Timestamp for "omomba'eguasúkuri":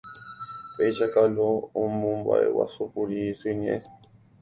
1.81-3.17